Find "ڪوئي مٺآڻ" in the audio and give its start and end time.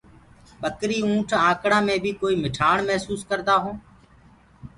2.21-2.77